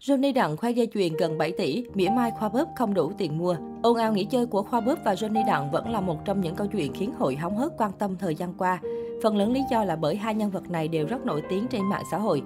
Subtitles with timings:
[0.00, 3.38] Johnny Đặng khoe dây chuyền gần 7 tỷ, mỉa mai khoa bóp không đủ tiền
[3.38, 3.56] mua.
[3.82, 6.54] Ồn ào nghỉ chơi của khoa bóp và Johnny Đặng vẫn là một trong những
[6.54, 8.78] câu chuyện khiến hội hóng hớt quan tâm thời gian qua.
[9.22, 11.82] Phần lớn lý do là bởi hai nhân vật này đều rất nổi tiếng trên
[11.82, 12.42] mạng xã hội.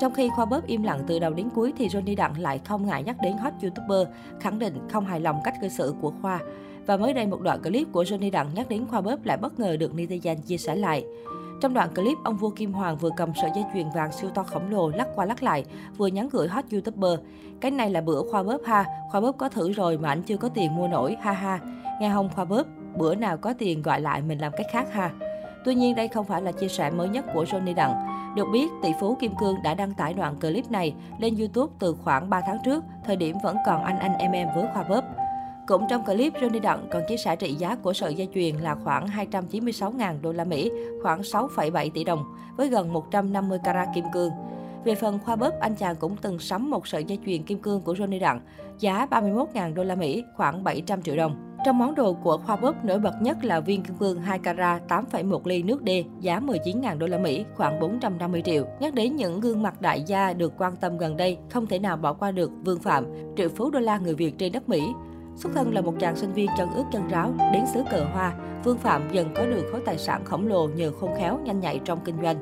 [0.00, 2.86] Trong khi Khoa Bóp im lặng từ đầu đến cuối thì Johnny Đặng lại không
[2.86, 4.08] ngại nhắc đến hot YouTuber,
[4.40, 6.40] khẳng định không hài lòng cách cư xử của Khoa.
[6.86, 9.60] Và mới đây một đoạn clip của Johnny Đặng nhắc đến Khoa Bóp lại bất
[9.60, 11.04] ngờ được netizen chia sẻ lại.
[11.60, 14.42] Trong đoạn clip, ông vua Kim Hoàng vừa cầm sợi dây chuyền vàng siêu to
[14.42, 15.64] khổng lồ lắc qua lắc lại,
[15.96, 17.18] vừa nhắn gửi hot YouTuber.
[17.60, 20.36] Cái này là bữa khoa bóp ha, khoa bóp có thử rồi mà anh chưa
[20.36, 21.60] có tiền mua nổi, ha ha.
[22.00, 22.62] Nghe không khoa bóp,
[22.96, 25.10] bữa nào có tiền gọi lại mình làm cách khác ha.
[25.64, 27.94] Tuy nhiên đây không phải là chia sẻ mới nhất của Johnny Đặng.
[28.36, 31.96] Được biết, tỷ phú Kim Cương đã đăng tải đoạn clip này lên YouTube từ
[32.04, 35.04] khoảng 3 tháng trước, thời điểm vẫn còn anh anh em em với khoa bóp.
[35.66, 38.76] Cũng trong clip, Johnny Đặng còn chia sẻ trị giá của sợi dây chuyền là
[38.84, 40.70] khoảng 296.000 đô la Mỹ,
[41.02, 42.24] khoảng 6,7 tỷ đồng,
[42.56, 44.30] với gần 150 carat kim cương.
[44.84, 47.80] Về phần khoa bóp, anh chàng cũng từng sắm một sợi dây chuyền kim cương
[47.80, 48.40] của Johnny Đặng,
[48.78, 51.56] giá 31.000 đô la Mỹ, khoảng 700 triệu đồng.
[51.64, 54.82] Trong món đồ của khoa bóp nổi bật nhất là viên kim cương 2 carat
[54.88, 55.90] 8,1 ly nước D,
[56.20, 58.64] giá 19.000 đô la Mỹ, khoảng 450 triệu.
[58.80, 61.96] Nhắc đến những gương mặt đại gia được quan tâm gần đây, không thể nào
[61.96, 63.06] bỏ qua được Vương Phạm,
[63.36, 64.82] triệu phú đô la người Việt trên đất Mỹ.
[65.36, 68.34] Xuất thân là một chàng sinh viên chân ướt chân ráo, đến xứ cờ hoa,
[68.64, 71.80] Vương Phạm dần có được khối tài sản khổng lồ nhờ khôn khéo, nhanh nhạy
[71.84, 72.36] trong kinh doanh.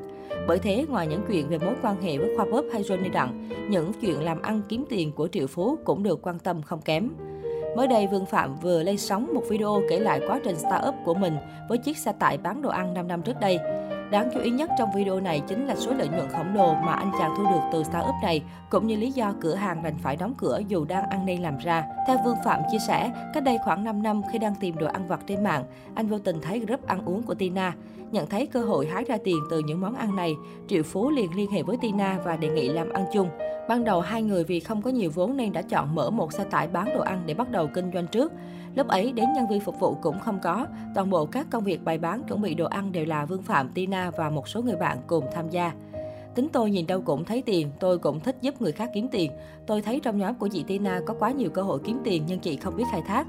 [0.47, 3.49] Bởi thế, ngoài những chuyện về mối quan hệ với Khoa Bóp hay Johnny Đặng,
[3.69, 7.09] những chuyện làm ăn kiếm tiền của triệu phú cũng được quan tâm không kém.
[7.75, 11.13] Mới đây, Vương Phạm vừa lên sóng một video kể lại quá trình startup của
[11.13, 11.33] mình
[11.69, 13.59] với chiếc xe tải bán đồ ăn 5 năm trước đây.
[14.13, 16.93] Đáng chú ý nhất trong video này chính là số lợi nhuận khổng lồ mà
[16.93, 20.15] anh chàng thu được từ startup này, cũng như lý do cửa hàng đành phải
[20.15, 21.83] đóng cửa dù đang ăn nên làm ra.
[22.07, 25.07] Theo Vương Phạm chia sẻ, cách đây khoảng 5 năm khi đang tìm đồ ăn
[25.07, 25.63] vặt trên mạng,
[25.95, 27.73] anh vô tình thấy group ăn uống của Tina.
[28.11, 30.33] Nhận thấy cơ hội hái ra tiền từ những món ăn này,
[30.67, 33.29] Triệu Phú liền liên hệ với Tina và đề nghị làm ăn chung.
[33.69, 36.43] Ban đầu hai người vì không có nhiều vốn nên đã chọn mở một xe
[36.43, 38.31] tải bán đồ ăn để bắt đầu kinh doanh trước.
[38.75, 41.83] Lúc ấy đến nhân viên phục vụ cũng không có, toàn bộ các công việc
[41.83, 44.75] bày bán chuẩn bị đồ ăn đều là Vương Phạm, Tina và một số người
[44.75, 45.71] bạn cùng tham gia.
[46.35, 49.31] Tính tôi nhìn đâu cũng thấy tiền, tôi cũng thích giúp người khác kiếm tiền.
[49.67, 52.39] Tôi thấy trong nhóm của chị Tina có quá nhiều cơ hội kiếm tiền nhưng
[52.39, 53.27] chị không biết khai thác.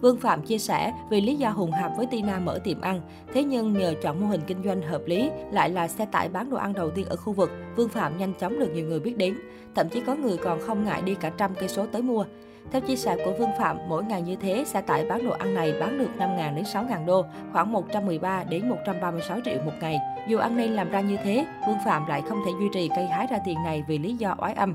[0.00, 3.00] Vương Phạm chia sẻ vì lý do hùng hạp với Tina mở tiệm ăn,
[3.32, 6.50] thế nhưng nhờ chọn mô hình kinh doanh hợp lý, lại là xe tải bán
[6.50, 9.16] đồ ăn đầu tiên ở khu vực, Vương Phạm nhanh chóng được nhiều người biết
[9.16, 9.34] đến.
[9.74, 12.24] Thậm chí có người còn không ngại đi cả trăm cây số tới mua.
[12.70, 15.54] Theo chia sẻ của Vương Phạm, mỗi ngày như thế, xe tải bán đồ ăn
[15.54, 19.98] này bán được 5.000 đến 6.000 đô, khoảng 113 đến 136 triệu một ngày.
[20.28, 23.06] Dù ăn nên làm ra như thế, Vương Phạm lại không thể duy trì cây
[23.06, 24.74] hái ra tiền này vì lý do oái âm.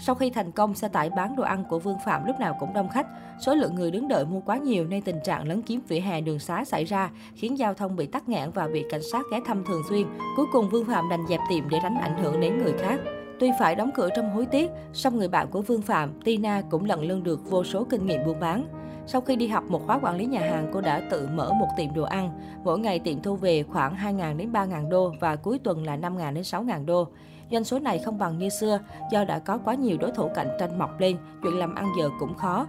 [0.00, 2.72] Sau khi thành công, xe tải bán đồ ăn của Vương Phạm lúc nào cũng
[2.72, 3.06] đông khách.
[3.46, 6.20] Số lượng người đứng đợi mua quá nhiều nên tình trạng lấn chiếm vỉa hè
[6.20, 9.40] đường xá xảy ra, khiến giao thông bị tắc nghẽn và bị cảnh sát ghé
[9.46, 10.06] thăm thường xuyên.
[10.36, 13.00] Cuối cùng Vương Phạm đành dẹp tiệm để tránh ảnh hưởng đến người khác.
[13.40, 16.84] Tuy phải đóng cửa trong hối tiếc, song người bạn của Vương Phạm, Tina cũng
[16.84, 18.68] lần lương được vô số kinh nghiệm buôn bán.
[19.06, 21.66] Sau khi đi học một khóa quản lý nhà hàng, cô đã tự mở một
[21.76, 22.30] tiệm đồ ăn.
[22.64, 26.34] Mỗi ngày tiệm thu về khoảng 2.000 đến 3.000 đô và cuối tuần là 5.000
[26.34, 27.08] đến 6.000 đô.
[27.50, 28.78] Doanh số này không bằng như xưa
[29.12, 32.08] do đã có quá nhiều đối thủ cạnh tranh mọc lên, chuyện làm ăn giờ
[32.20, 32.66] cũng khó.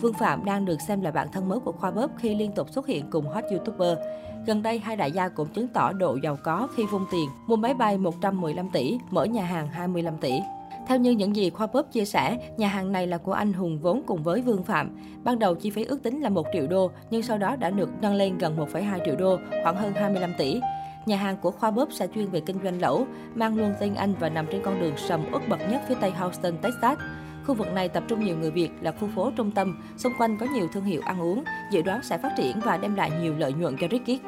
[0.00, 2.70] Vương Phạm đang được xem là bạn thân mới của Khoa Bóp khi liên tục
[2.70, 3.98] xuất hiện cùng hot YouTuber.
[4.46, 7.56] Gần đây, hai đại gia cũng chứng tỏ độ giàu có khi vung tiền, mua
[7.56, 10.40] máy bay 115 tỷ, mở nhà hàng 25 tỷ.
[10.88, 13.78] Theo như những gì Khoa Bóp chia sẻ, nhà hàng này là của anh Hùng
[13.78, 14.96] vốn cùng với Vương Phạm.
[15.24, 17.90] Ban đầu chi phí ước tính là 1 triệu đô, nhưng sau đó đã được
[18.00, 20.60] nâng lên gần 1,2 triệu đô, khoảng hơn 25 tỷ.
[21.06, 24.14] Nhà hàng của Khoa Bóp sẽ chuyên về kinh doanh lẩu, mang luôn tên Anh
[24.20, 26.98] và nằm trên con đường sầm uất bậc nhất phía tây Houston, Texas.
[27.46, 30.38] Khu vực này tập trung nhiều người Việt là khu phố trung tâm, xung quanh
[30.38, 33.34] có nhiều thương hiệu ăn uống, dự đoán sẽ phát triển và đem lại nhiều
[33.38, 34.20] lợi nhuận cho Ricky.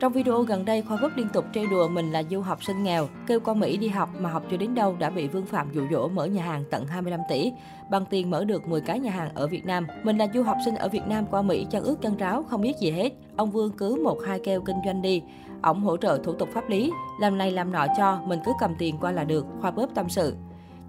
[0.00, 2.82] Trong video gần đây, Khoa Phúc liên tục trêu đùa mình là du học sinh
[2.82, 5.72] nghèo, kêu con Mỹ đi học mà học chưa đến đâu đã bị Vương Phạm
[5.72, 7.52] dụ dỗ mở nhà hàng tận 25 tỷ,
[7.90, 9.86] bằng tiền mở được 10 cái nhà hàng ở Việt Nam.
[10.02, 12.60] Mình là du học sinh ở Việt Nam qua Mỹ chân ướt chân ráo, không
[12.60, 13.12] biết gì hết.
[13.36, 15.22] Ông Vương cứ một hai kêu kinh doanh đi.
[15.62, 18.74] ổng hỗ trợ thủ tục pháp lý, làm này làm nọ cho, mình cứ cầm
[18.78, 20.34] tiền qua là được, Khoa Bóp tâm sự.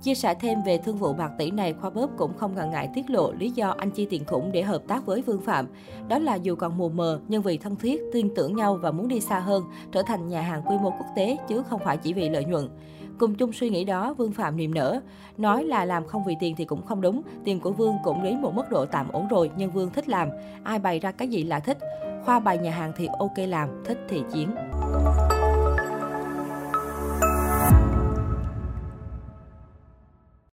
[0.01, 2.89] Chia sẻ thêm về thương vụ bạc tỷ này, Khoa Bóp cũng không ngần ngại
[2.93, 5.67] tiết lộ lý do anh chi tiền khủng để hợp tác với Vương Phạm.
[6.07, 9.07] Đó là dù còn mù mờ, nhưng vì thân thiết, tin tưởng nhau và muốn
[9.07, 12.13] đi xa hơn, trở thành nhà hàng quy mô quốc tế chứ không phải chỉ
[12.13, 12.69] vì lợi nhuận.
[13.19, 14.99] Cùng chung suy nghĩ đó, Vương Phạm niềm nở.
[15.37, 17.21] Nói là làm không vì tiền thì cũng không đúng.
[17.43, 20.29] Tiền của Vương cũng đến một mức độ tạm ổn rồi, nhưng Vương thích làm.
[20.63, 21.77] Ai bày ra cái gì là thích.
[22.25, 24.49] Khoa bày nhà hàng thì ok làm, thích thì chiến.